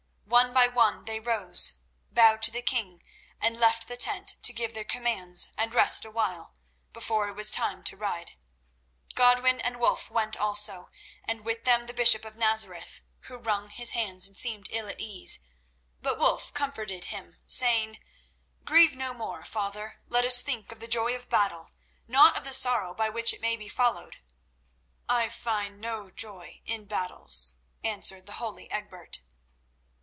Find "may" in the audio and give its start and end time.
23.41-23.57